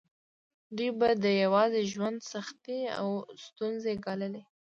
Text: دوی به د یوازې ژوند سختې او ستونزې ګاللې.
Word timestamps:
دوی 0.75 0.89
به 0.99 1.09
د 1.23 1.25
یوازې 1.43 1.81
ژوند 1.91 2.17
سختې 2.31 2.79
او 2.99 3.09
ستونزې 3.45 3.93
ګاللې. 4.05 4.41